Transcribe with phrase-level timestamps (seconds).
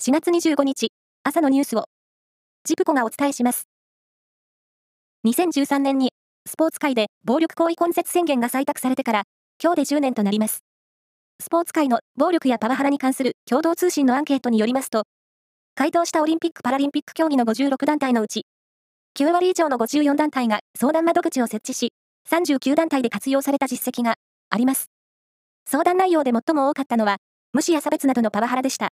[0.00, 0.92] 4月25日、
[1.24, 1.86] 朝のニュースを、
[2.62, 3.64] ジプコがお伝えします。
[5.26, 6.12] 2013年に、
[6.48, 9.24] スポーツ界で暴力行為根絶宣言が採択されてから、
[9.60, 10.60] 今日で10年となります。
[11.42, 15.02] スポーツ界の暴力やパワハラに関する共同通信のアンケートによりますと、
[15.74, 18.46] 回答したオリンピック・パラリンピック競技の56団体のうち、
[19.18, 21.92] 9割以上の54団体が相談窓口を設置し、
[22.30, 24.14] 39団体で活用された実績が
[24.48, 24.86] あります。
[25.66, 27.16] 相談内容で最も多かったのは、
[27.52, 28.90] 無視や差別などのパワハラでした。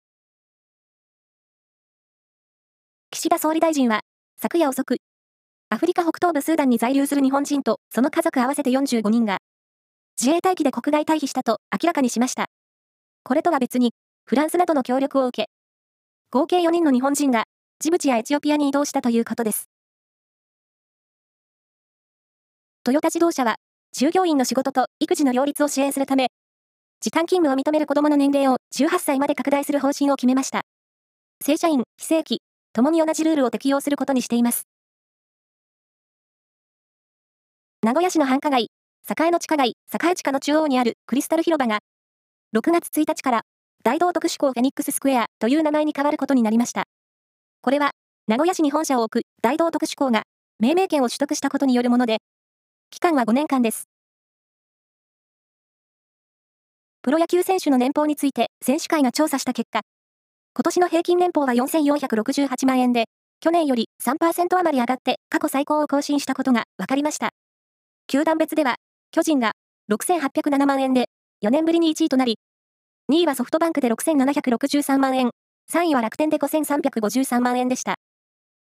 [3.22, 4.00] 岸田総理大臣は、
[4.36, 4.96] 昨夜遅く、
[5.70, 9.38] アフリカ北東部スーダンに在留する日本人とその家族合わせて45人が、
[10.20, 12.46] 自衛隊機で国外退避したと明らかにしました。
[13.22, 13.92] これとは別に、
[14.24, 15.50] フランスなどの協力を受け、
[16.32, 17.44] 合計4人の日本人が、
[17.78, 19.68] ジブチやエチオピアに移動したということです。
[22.82, 23.54] トヨタ自動車は、
[23.92, 26.32] 従業員の仕事と育児の両立を支援するため、
[27.00, 30.62] 時短勤務を認める子供の年齢を18歳まで拡大する方針を決めました。
[31.40, 32.40] 正社員、非正規、
[32.74, 34.66] 共に同じルールを適用することにしています。
[37.82, 38.70] 名古屋市の繁華街、
[39.08, 41.80] 栄の地下街、栄地下の中央にあるクリスタル広場が、
[42.56, 43.42] 6月1日から
[43.84, 46.84] 大道特殊港フェニックススクエアという名前に変わることになりました。
[47.60, 47.90] これは、
[48.26, 50.22] 名古屋市に本社を置く大道特殊港が
[50.58, 52.18] 命名権を取得したことによるもので、
[52.90, 53.88] 期間は5年間です。
[57.02, 59.80] プロ野球選手の年俸について選手会が調査した結果、
[60.54, 63.06] 今年の平均年俸は4468万円で、
[63.40, 67.30] 去年より3%余り上がって過去最高を更新したことが分かりました。
[68.06, 68.76] 球団別では、
[69.12, 69.52] 巨人が
[69.90, 71.06] 6807万円で
[71.42, 72.38] 4年ぶりに1位となり、
[73.10, 75.30] 2位はソフトバンクで6763万円、
[75.72, 77.94] 3位は楽天で5353万円でした。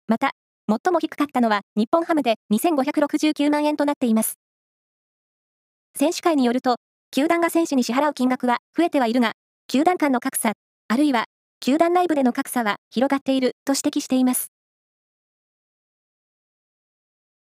[0.09, 0.33] また、
[0.69, 4.35] 最も低かったのは日本ハムで2569万円となっています。
[5.97, 6.79] 選手会によると、
[7.13, 9.35] 球団が選手に支払う金額は増えてはいるが、
[9.69, 10.55] 球団間の格差、
[10.89, 11.27] あるいは
[11.67, 14.53] 球団内部での格差は広がっていると指摘しています。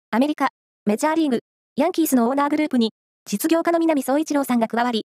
[0.09, 0.49] アメリカ、
[0.85, 1.39] メジャーリーグ、
[1.77, 2.91] ヤンキースのオーナーグループに、
[3.23, 5.05] 実業家の南総一郎さんが加わり、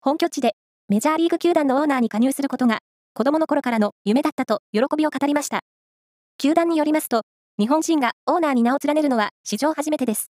[0.00, 0.52] 本拠地で
[0.88, 2.78] メジャーリーグ球団のオーナーに加入することが、
[3.12, 5.62] 子供の頃からの夢だったと喜びを語りました。
[6.38, 7.22] 球団によりますと、
[7.58, 10.30] 日本人がオーナーに名を連ねるのは史上初めてです。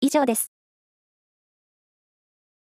[0.00, 0.55] 以上です。